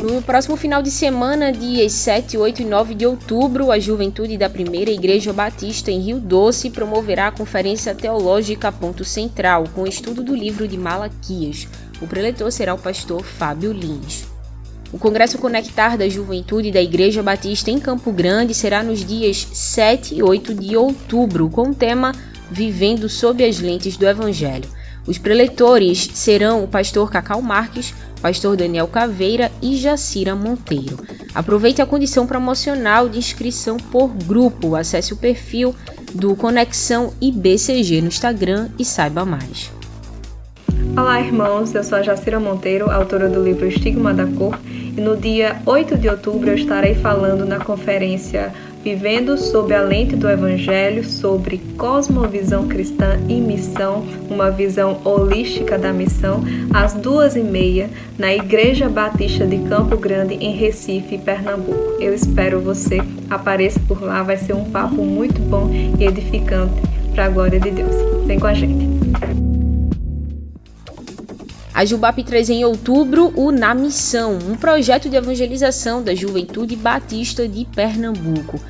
No 0.01 0.19
próximo 0.23 0.57
final 0.57 0.81
de 0.81 0.89
semana, 0.89 1.51
dias 1.51 1.91
7, 1.91 2.39
8 2.39 2.63
e 2.63 2.65
9 2.65 2.95
de 2.95 3.05
outubro, 3.05 3.71
a 3.71 3.77
juventude 3.77 4.35
da 4.35 4.49
Primeira 4.49 4.89
Igreja 4.89 5.31
Batista 5.31 5.91
em 5.91 5.99
Rio 5.99 6.19
Doce 6.19 6.71
promoverá 6.71 7.27
a 7.27 7.31
Conferência 7.31 7.93
Teológica 7.93 8.71
Ponto 8.71 9.05
Central, 9.05 9.65
com 9.75 9.85
estudo 9.85 10.23
do 10.23 10.35
livro 10.35 10.67
de 10.67 10.75
Malaquias. 10.75 11.67
O 12.01 12.07
preletor 12.07 12.51
será 12.51 12.73
o 12.73 12.79
pastor 12.79 13.23
Fábio 13.23 13.71
Lins. 13.71 14.25
O 14.91 14.97
Congresso 14.97 15.37
Conectar 15.37 15.97
da 15.97 16.09
Juventude 16.09 16.71
da 16.71 16.81
Igreja 16.81 17.21
Batista 17.21 17.69
em 17.69 17.79
Campo 17.79 18.11
Grande 18.11 18.55
será 18.55 18.81
nos 18.81 19.05
dias 19.05 19.47
7 19.53 20.15
e 20.15 20.23
8 20.23 20.55
de 20.55 20.75
outubro, 20.75 21.47
com 21.47 21.69
o 21.69 21.75
tema 21.75 22.11
vivendo 22.49 23.09
sob 23.09 23.43
as 23.43 23.59
lentes 23.59 23.97
do 23.97 24.05
Evangelho. 24.05 24.69
Os 25.07 25.19
preletores 25.19 26.09
serão 26.13 26.63
o 26.63 26.67
pastor 26.67 27.11
Cacau 27.11 27.41
Marques, 27.41 27.93
pastor 28.21 28.57
Daniel 28.57 28.87
Caveira 28.87 29.51
e 29.61 29.77
Jacira 29.77 30.35
Monteiro. 30.35 30.97
Aproveite 31.33 31.81
a 31.81 31.85
condição 31.85 32.25
promocional 32.25 33.07
de 33.07 33.19
inscrição 33.19 33.77
por 33.77 34.07
grupo. 34.07 34.75
Acesse 34.75 35.13
o 35.13 35.17
perfil 35.17 35.75
do 36.13 36.35
Conexão 36.35 37.13
IBCG 37.21 38.01
no 38.01 38.07
Instagram 38.07 38.69
e 38.79 38.85
saiba 38.85 39.23
mais. 39.25 39.71
Olá, 40.97 41.19
irmãos. 41.19 41.75
Eu 41.75 41.83
sou 41.83 41.97
a 41.97 42.01
Jacira 42.01 42.39
Monteiro, 42.39 42.89
autora 42.89 43.29
do 43.29 43.43
livro 43.43 43.67
Estigma 43.67 44.13
da 44.13 44.25
Cor, 44.25 44.57
e 44.65 45.01
no 45.01 45.17
dia 45.17 45.61
8 45.65 45.97
de 45.97 46.07
outubro 46.07 46.49
eu 46.49 46.55
estarei 46.55 46.95
falando 46.95 47.45
na 47.45 47.59
conferência 47.59 48.53
vivendo 48.85 49.35
sob 49.35 49.73
a 49.73 49.81
lente 49.81 50.15
do 50.15 50.29
Evangelho 50.29 51.03
sobre 51.03 51.57
cosmovisão 51.75 52.67
cristã 52.67 53.19
e 53.27 53.41
missão, 53.41 54.05
uma 54.29 54.51
visão 54.51 55.01
holística 55.03 55.75
da 55.75 55.91
missão, 55.91 56.43
às 56.71 56.93
duas 56.93 57.35
e 57.35 57.41
meia, 57.41 57.89
na 58.15 58.31
Igreja 58.31 58.87
Batista 58.87 59.43
de 59.43 59.57
Campo 59.67 59.97
Grande, 59.97 60.35
em 60.35 60.55
Recife, 60.55 61.17
Pernambuco. 61.17 61.99
Eu 61.99 62.13
espero 62.13 62.61
você 62.61 62.99
apareça 63.27 63.79
por 63.87 64.03
lá, 64.03 64.21
vai 64.21 64.37
ser 64.37 64.53
um 64.53 64.65
papo 64.65 65.03
muito 65.03 65.41
bom 65.41 65.67
e 65.99 66.05
edificante 66.05 66.79
para 67.15 67.25
a 67.25 67.29
glória 67.29 67.59
de 67.59 67.71
Deus. 67.71 67.95
Vem 68.27 68.39
com 68.39 68.45
a 68.45 68.53
gente. 68.53 68.85
A 71.73 71.83
Jubap 71.83 72.23
traz 72.23 72.49
em 72.49 72.63
outubro 72.63 73.33
o 73.35 73.51
Na 73.51 73.73
Missão, 73.73 74.37
um 74.47 74.55
projeto 74.55 75.09
de 75.09 75.17
evangelização 75.17 76.03
da 76.03 76.13
Juventude 76.13 76.75
Batista 76.75 77.47
de 77.47 77.65
Pernambuco. 77.65 78.61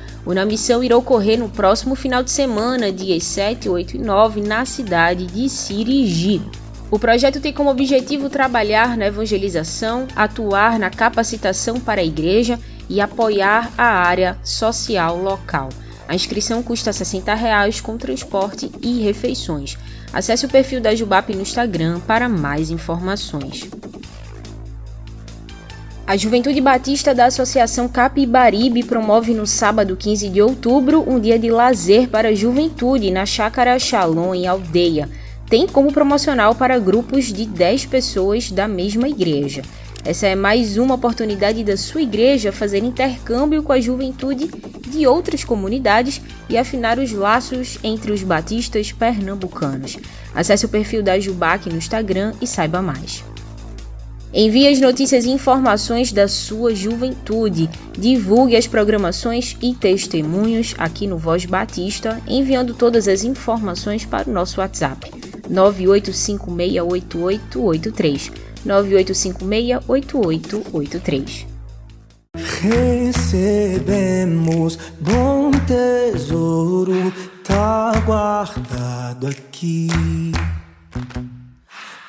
Missão 0.44 0.82
irá 0.82 0.96
ocorrer 0.96 1.38
no 1.38 1.48
próximo 1.48 1.94
final 1.94 2.22
de 2.22 2.30
semana, 2.30 2.90
dias 2.90 3.22
7, 3.24 3.68
8 3.68 3.96
e 3.96 3.98
9, 4.00 4.40
na 4.40 4.64
cidade 4.64 5.26
de 5.26 5.48
Sirigi. 5.48 6.42
O 6.90 6.98
projeto 6.98 7.40
tem 7.40 7.52
como 7.52 7.70
objetivo 7.70 8.28
trabalhar 8.28 8.96
na 8.96 9.06
evangelização, 9.06 10.06
atuar 10.14 10.78
na 10.78 10.90
capacitação 10.90 11.80
para 11.80 12.00
a 12.00 12.04
igreja 12.04 12.58
e 12.88 13.00
apoiar 13.00 13.72
a 13.76 13.86
área 13.86 14.36
social 14.44 15.16
local. 15.16 15.68
A 16.08 16.14
inscrição 16.14 16.62
custa 16.62 16.92
60 16.92 17.34
reais 17.34 17.80
com 17.80 17.96
transporte 17.96 18.70
e 18.80 19.00
refeições. 19.00 19.76
Acesse 20.12 20.46
o 20.46 20.48
perfil 20.48 20.80
da 20.80 20.94
Jubap 20.94 21.34
no 21.34 21.42
Instagram 21.42 22.00
para 22.00 22.28
mais 22.28 22.70
informações. 22.70 23.68
A 26.08 26.16
Juventude 26.16 26.60
Batista 26.60 27.12
da 27.12 27.26
Associação 27.26 27.88
Capibaribe 27.88 28.84
promove 28.84 29.34
no 29.34 29.44
sábado 29.44 29.96
15 29.96 30.28
de 30.28 30.40
outubro 30.40 31.04
um 31.04 31.18
dia 31.18 31.36
de 31.36 31.50
lazer 31.50 32.08
para 32.08 32.28
a 32.28 32.34
juventude 32.34 33.10
na 33.10 33.26
Chácara 33.26 33.76
Shalom, 33.76 34.32
em 34.32 34.46
Aldeia. 34.46 35.10
Tem 35.50 35.66
como 35.66 35.92
promocional 35.92 36.54
para 36.54 36.78
grupos 36.78 37.32
de 37.32 37.44
10 37.44 37.86
pessoas 37.86 38.52
da 38.52 38.68
mesma 38.68 39.08
igreja. 39.08 39.62
Essa 40.04 40.28
é 40.28 40.36
mais 40.36 40.78
uma 40.78 40.94
oportunidade 40.94 41.64
da 41.64 41.76
sua 41.76 42.02
igreja 42.02 42.52
fazer 42.52 42.84
intercâmbio 42.84 43.64
com 43.64 43.72
a 43.72 43.80
juventude 43.80 44.48
de 44.88 45.08
outras 45.08 45.42
comunidades 45.42 46.20
e 46.48 46.56
afinar 46.56 47.00
os 47.00 47.10
laços 47.10 47.78
entre 47.82 48.12
os 48.12 48.22
batistas 48.22 48.92
pernambucanos. 48.92 49.98
Acesse 50.32 50.66
o 50.66 50.68
perfil 50.68 51.02
da 51.02 51.18
Jubac 51.18 51.68
no 51.68 51.76
Instagram 51.76 52.32
e 52.40 52.46
saiba 52.46 52.80
mais. 52.80 53.24
Envie 54.38 54.68
as 54.68 54.78
notícias 54.78 55.24
e 55.24 55.30
informações 55.30 56.12
da 56.12 56.28
sua 56.28 56.74
juventude. 56.74 57.70
Divulgue 57.98 58.54
as 58.54 58.66
programações 58.66 59.56
e 59.62 59.74
testemunhos 59.74 60.74
aqui 60.76 61.06
no 61.06 61.16
Voz 61.16 61.46
Batista, 61.46 62.20
enviando 62.28 62.74
todas 62.74 63.08
as 63.08 63.24
informações 63.24 64.04
para 64.04 64.28
o 64.28 64.32
nosso 64.34 64.60
WhatsApp 64.60 65.10
98568883. 65.50 68.30
98568883. 68.66 71.46
Recebemos 72.60 74.78
bom 75.00 75.50
tesouro, 75.66 77.10
tá 77.42 77.92
guardado 78.04 79.28
aqui. 79.28 79.88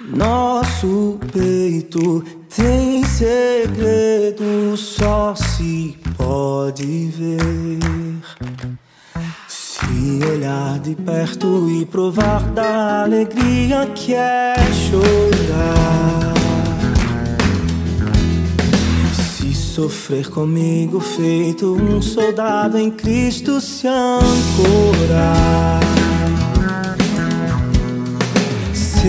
Nosso 0.07 1.19
peito 1.33 2.23
tem 2.55 3.03
segredo, 3.03 4.77
só 4.77 5.35
se 5.35 5.97
pode 6.15 7.09
ver. 7.09 7.77
Se 9.49 10.25
olhar 10.25 10.79
de 10.79 10.95
perto 10.95 11.69
e 11.69 11.85
provar 11.85 12.41
da 12.51 13.03
alegria 13.03 13.85
que 13.93 14.13
é 14.13 14.55
chorar. 14.89 16.33
Se 19.13 19.53
sofrer 19.53 20.29
comigo, 20.29 21.01
feito 21.01 21.75
um 21.75 22.01
soldado 22.01 22.77
em 22.77 22.89
Cristo 22.89 23.59
se 23.59 23.87
ancorar. 23.87 25.77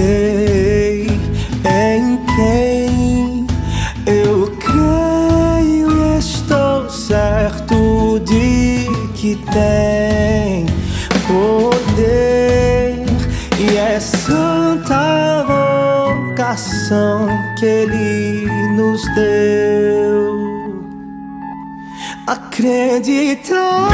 Em 0.01 0.48
quem 2.39 3.47
eu 4.07 4.47
creio 4.61 5.91
e 5.91 6.19
estou 6.19 6.89
certo 6.89 8.21
de 8.21 8.87
que 9.17 9.35
tem 9.53 10.67
poder 11.27 13.05
e 13.59 13.77
é 13.77 13.99
santa 13.99 15.45
vocação 16.29 17.27
que 17.59 17.67
Ele 17.67 18.47
nos 18.77 19.03
deu. 19.17 20.39
Acreditar 22.29 23.89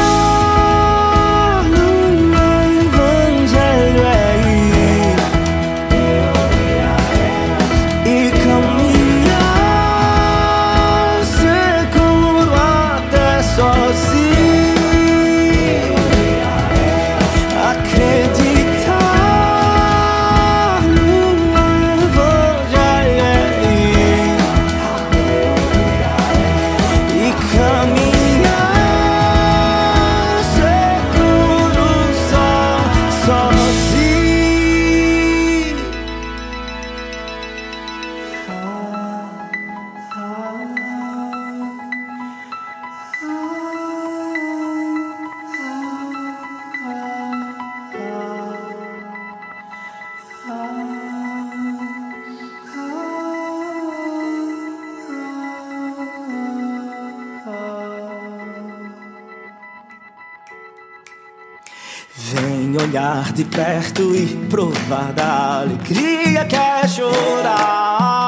olhar 62.95 63.33
de 63.33 63.45
perto 63.45 64.15
e 64.15 64.47
provar 64.49 65.13
da 65.13 65.63
alegria 65.63 66.45
que 66.45 66.55
é 66.55 66.87
chorar. 66.87 68.24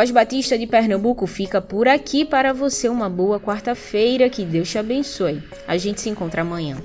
Voz 0.00 0.10
Batista 0.10 0.56
de 0.56 0.66
Pernambuco 0.66 1.26
fica 1.26 1.60
por 1.60 1.86
aqui 1.86 2.24
para 2.24 2.54
você 2.54 2.88
uma 2.88 3.06
boa 3.06 3.38
quarta-feira, 3.38 4.30
que 4.30 4.46
Deus 4.46 4.70
te 4.70 4.78
abençoe. 4.78 5.42
A 5.68 5.76
gente 5.76 6.00
se 6.00 6.08
encontra 6.08 6.40
amanhã. 6.40 6.78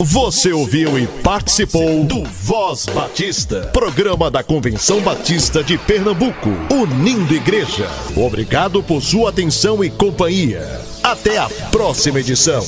Você 0.00 0.50
ouviu 0.50 0.98
e 0.98 1.06
participou 1.22 2.04
do 2.04 2.24
Voz 2.24 2.86
Batista, 2.86 3.66
programa 3.70 4.30
da 4.30 4.42
Convenção 4.42 5.02
Batista 5.02 5.62
de 5.62 5.76
Pernambuco, 5.76 6.48
unindo 6.70 7.34
igreja. 7.34 7.86
Obrigado 8.16 8.82
por 8.82 9.02
sua 9.02 9.28
atenção 9.28 9.84
e 9.84 9.90
companhia. 9.90 10.62
Até 11.02 11.36
a 11.36 11.50
próxima 11.70 12.20
edição. 12.20 12.64